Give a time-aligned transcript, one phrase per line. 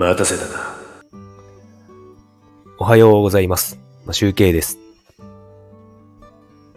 [0.00, 0.78] 待たせたな。
[2.78, 3.78] おはようございます。
[4.06, 4.78] ま集計です。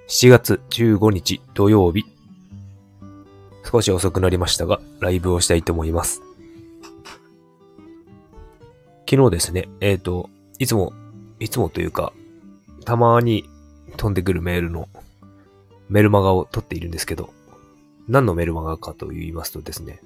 [0.09, 2.03] 7月15日土曜日。
[3.63, 6.21] 少し遅くなりましたが、ライブをしたいと思います。
[9.09, 10.91] 昨日ですね、えっ、と、いつも、
[11.39, 12.11] いつもというか、
[12.83, 13.49] たまに
[13.95, 14.89] 飛んでくるメールの
[15.87, 17.29] メルマガを取っているんですけど、
[18.09, 20.01] 何のメルマガかと言いますとですね、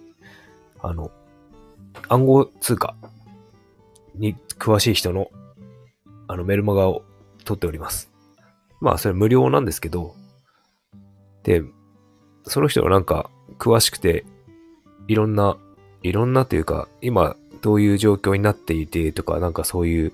[0.83, 1.09] あの、
[2.09, 2.95] 暗号通貨
[4.15, 5.29] に詳しい人の
[6.27, 7.03] あのメルマガを
[7.45, 8.11] 取っております。
[8.81, 10.15] まあそれ無料なんですけど、
[11.43, 11.63] で、
[12.43, 14.25] その人がなんか詳しくて、
[15.07, 15.57] いろんな、
[16.03, 20.13] いろんなというか、今どういう状況になっていてとか、なんかそういう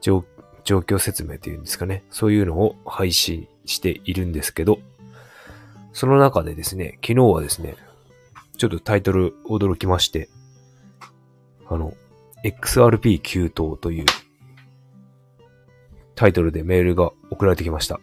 [0.00, 0.24] 状
[0.64, 2.04] 状況説明というんですかね。
[2.10, 4.78] そういうのを配信しているんですけど、
[5.92, 7.76] その中でですね、昨日はですね、
[8.56, 10.28] ちょっとタイトル驚きまして、
[11.68, 11.94] あの、
[12.44, 14.04] XRP 急騰という
[16.14, 18.00] タイトルでメールが送られてきました。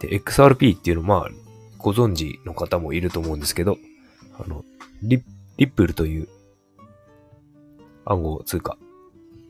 [0.00, 1.28] で、XRP っていうのまあ、
[1.78, 3.78] ご存知の方もいると思うんですけど、
[4.38, 4.64] あの、
[5.02, 5.22] リ
[5.56, 6.28] リップルという
[8.04, 8.76] 暗号通貨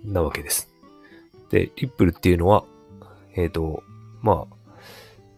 [0.04, 0.68] なわけです。
[1.50, 2.64] で、リップルっていうのは、
[3.36, 3.82] えっ、と、
[4.22, 4.56] まあ、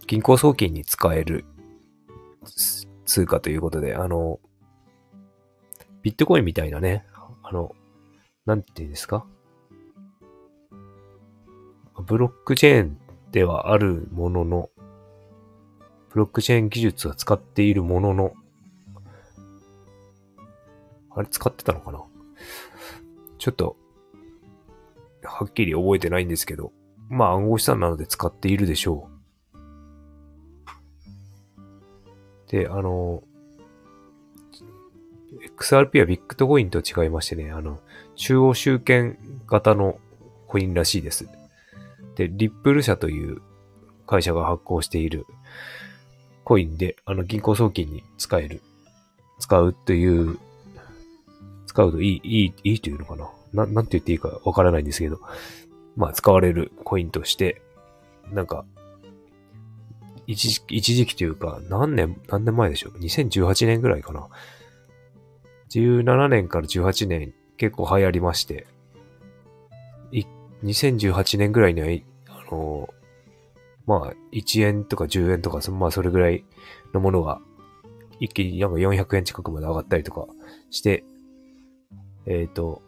[0.06, 1.44] 銀行送金に使える
[3.04, 4.40] 通貨ということで、あの、
[6.02, 7.04] ビットコインみたいなね、
[7.48, 7.76] あの、
[8.44, 9.24] なんて言うんですか？
[12.04, 12.98] ブロックチェーン
[13.30, 14.68] ではあるものの、
[16.10, 18.32] ブロックチェーン技術は使っているものの、
[21.10, 22.02] あれ使ってたのかな？
[23.38, 23.76] ちょっと、
[25.22, 26.72] はっきり覚えてないんですけど、
[27.08, 29.08] まあ暗号資産なので使っているでしょ
[32.48, 32.50] う。
[32.50, 33.22] で、あの、
[35.58, 37.80] XRP はビッグトコインと違いましてね、あの、
[38.14, 39.98] 中央集権型の
[40.46, 41.28] コインらしいです。
[42.16, 43.40] で、リップル社という
[44.06, 45.26] 会社が発行している
[46.44, 48.62] コインで、あの、銀行送金に使える、
[49.38, 50.38] 使うという、
[51.66, 53.30] 使うといい、いい、いいというのかな？
[53.64, 55.20] な、なんて言っていいかわからないんですけど、
[55.96, 57.62] まあ、使われるコインとして、
[58.32, 58.64] なんか、
[60.26, 64.28] 一時期、一時期というか、何年、何年前でしょう ?2018 年ぐらいかな？
[65.70, 68.66] 17年から18年結構流行りまして、
[70.62, 71.88] 2018年ぐらいには、
[72.28, 72.88] あの、
[73.86, 76.44] まあ、1円とか10円とか、まあ、それぐらい
[76.92, 77.40] のものが、
[78.18, 80.26] 一気になんか400円近くまで上がったりとか
[80.70, 81.04] して、
[82.26, 82.82] えっ、と、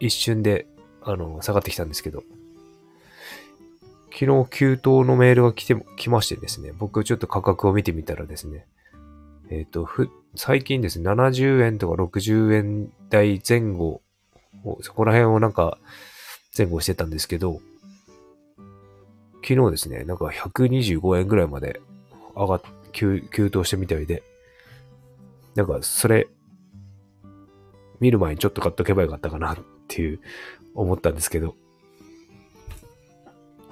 [0.00, 0.66] 一瞬で、
[1.02, 2.24] あの、下がってきたんですけど、
[4.12, 8.66] 昨日、急騰のメールが来て、来ましてですね、僕ちょっと価格を見てみたらですね、
[9.50, 14.00] えっ、と、ふ、最近ですね、70円とか60円台前後、
[14.82, 15.78] そこら辺をなんか
[16.56, 17.60] 前後してたんですけど、
[19.42, 21.80] 昨日ですね、なんか125円ぐらいまで
[22.36, 22.62] 上がっ、
[22.92, 24.22] 急、急騰してみたいで、
[25.56, 26.28] なんかそれ、
[27.98, 30.20] 見る前にちょっと買っとけばよかったかなっていう
[30.74, 31.56] 思ったんですけど、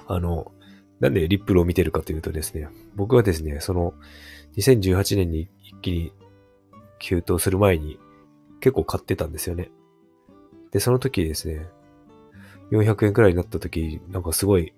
[0.08, 0.52] あの、
[1.00, 3.94] なんでリップルを見てるかというとですね、僕はですね、その
[4.56, 6.12] 2018年に一気に
[6.98, 7.98] 急騰する前に
[8.60, 9.70] 結構買ってたんですよね。
[10.72, 11.66] で、その時ですね、
[12.72, 14.72] 400円くらいになった時、なんかすごい、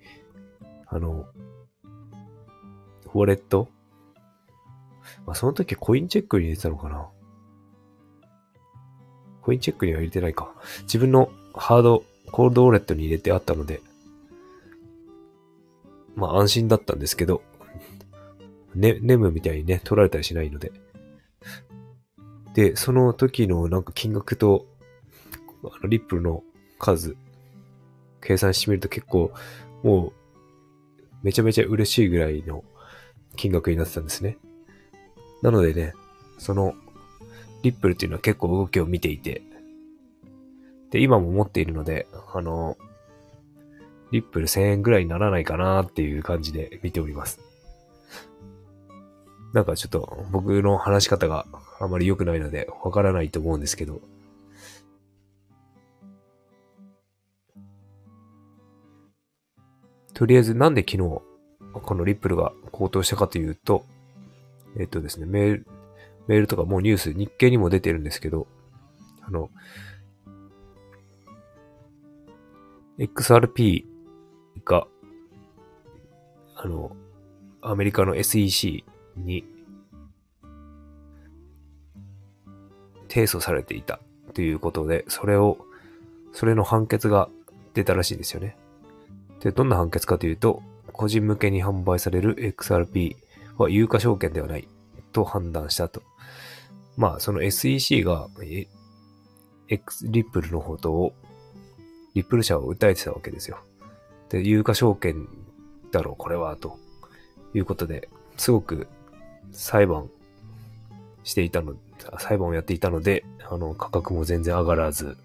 [0.86, 1.26] あの、
[3.12, 3.69] ウォレット
[5.26, 7.09] まあ、その時コインチェックに入れてたのかな
[9.42, 10.53] コインチェックには入れてないか。
[10.82, 13.80] 自分のハード、コールドウォレットに入れてあったので、
[16.20, 17.42] まあ安心だったんですけど、
[18.75, 20.70] ね、ネムみたいにね、取られたりしないので。
[22.54, 24.66] で、その時のなんか金額と、
[25.64, 26.42] あの、リップルの
[26.78, 27.16] 数、
[28.20, 29.32] 計算してみると結構、
[29.82, 30.12] もう、
[31.22, 32.64] めちゃめちゃ嬉しいぐらいの
[33.36, 34.39] 金額になってたんですね。
[35.42, 35.94] なのでね、
[36.39, 36.74] その、
[37.62, 39.42] リップルっていうのは結構動きを見ていて、
[40.91, 42.77] で、今も持っているので、あの、
[44.10, 47.41] リップル1000円ぐらいにならないかなっていう感じで見ております。
[49.54, 51.47] なんかちょっと僕の話し方が
[51.80, 54.01] あまり良くないのでわからないと思うんですけど、
[60.15, 61.22] とりあえずなんで昨日
[61.72, 63.86] このリップルが高騰したかというと、
[64.78, 65.66] えっとですね、メール、
[66.27, 68.47] メールとかもうニュース、日経にも出てるんですけど、
[69.22, 69.51] あの、
[72.98, 73.90] XRP
[74.70, 74.86] が、
[76.54, 76.96] あの、
[77.60, 78.84] アメリカの SEC
[79.16, 79.44] に
[83.08, 83.98] 提訴されていた
[84.32, 85.58] ということで、それを
[86.32, 87.28] それの判決が
[87.74, 88.56] 出たらしいんですよね。
[89.40, 90.62] で、どんな判決かというと、
[90.92, 93.16] 個人向けに販売される XRP
[93.58, 94.68] は有価証券ではない
[95.12, 96.02] と判断したと。
[96.96, 98.28] まあ、その SEC が、
[99.68, 101.12] X、リップルの方とを
[102.14, 103.58] リップル社を訴えてたわけですよ。
[104.30, 105.28] で、有価証券
[105.91, 106.78] だろう、これは、と
[107.53, 108.88] いうことで、すごく
[109.53, 110.09] 裁判
[111.24, 111.74] していたの、
[112.18, 115.16] 裁判をやっていたので、あの、価格も全然上がらず、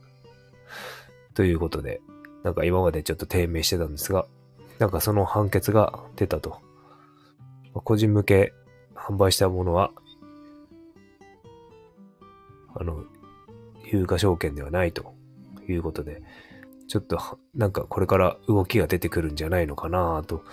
[1.35, 2.01] ということで、
[2.43, 4.25] なんか今までちょっと低迷してたんですが、
[4.79, 6.59] なんかその判決が出たと。
[7.73, 8.53] 個人向け
[8.95, 9.91] 販売したものは、
[12.73, 13.03] あの、
[13.91, 15.13] 有価証券ではないと
[15.67, 16.23] いうことで、
[16.87, 17.19] ちょっと
[17.55, 20.43] なんかこれから動きが出てくるんじゃないのかなと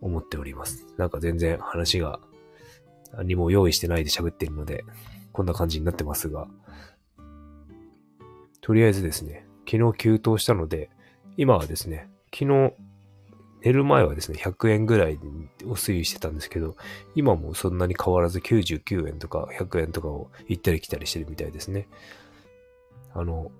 [0.00, 0.86] 思っております。
[0.96, 2.20] なんか全然話が
[3.16, 4.84] 何も用意してないで喋ってるので、
[5.32, 6.48] こんな感じになってますが、
[8.60, 10.90] とりあえずですね、昨日急騰したので、
[11.36, 12.74] 今はですね、昨日
[13.62, 15.14] 寝る前はですね、100円ぐらい
[15.64, 16.76] を推移してたんですけど、
[17.14, 21.88] 今もそんなに変わらず99円とか100円とかを行ったり来たりしてるみたいですね。
[23.14, 23.50] あの、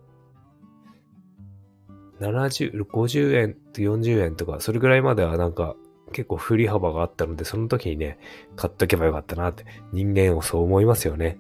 [2.21, 5.75] 70、50円と40円とか、それぐらいまではなんか
[6.13, 8.19] 結構振り幅があったので、その時にね、
[8.57, 11.39] 買っとけばよかったなって、人間をそう思いますよね。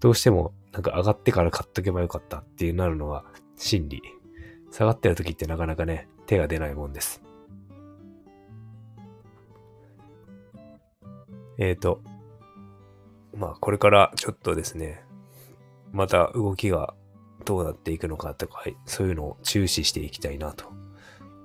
[0.00, 3.24] どうしても、なんか上がってから買っとけばよかったっていうなるのは
[3.56, 4.02] 心理。
[4.70, 7.22] 下がってる時ってなかなかね、手が出ないもんです。
[11.58, 12.00] えっ、ー、と、
[13.36, 15.04] まあこれからちょっとですね、
[15.92, 16.94] また動きが
[17.48, 20.66] どうなっていくのかとか、そういうのを注視していきたいなと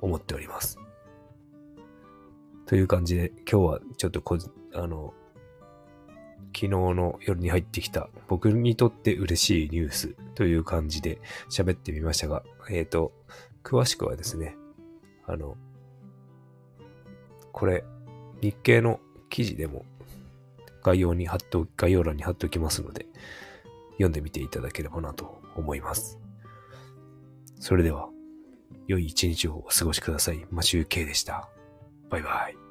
[0.02, 0.78] 思っております。
[2.66, 4.38] という感じで、今日はちょっとこ、
[4.74, 5.14] あの、
[6.48, 13.14] 昨日の夜に入ってきた僕にとって嬉しいニュースという感じで喋ってみましたが、えっ、ー、と、
[13.64, 14.58] 詳しくはですね、
[15.26, 15.56] あの、
[17.54, 17.86] これ、
[18.42, 19.00] 日経の
[19.30, 19.86] 記事でも
[20.84, 23.06] 概要に貼ってお、概要欄に貼っておきますので、
[23.94, 26.20] 読んでみていただければなと思います。
[27.60, 28.10] それでは、
[28.88, 30.46] 良い一日をお過ごしください。
[30.52, 31.50] マシュウケイでした。
[32.10, 32.63] バイバイ。